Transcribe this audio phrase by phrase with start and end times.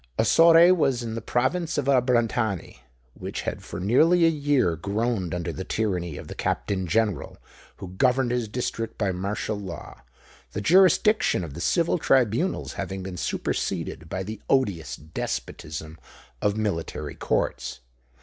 [0.17, 2.79] Ossore was in the province of Abrantani,
[3.13, 7.37] which had for nearly a year groaned under the tyranny of the Captain General,
[7.77, 10.01] who governed his district by martial law,
[10.53, 15.99] the jurisdiction of the civil tribunals having been superseded by the odious despotism
[16.41, 17.81] of military courts.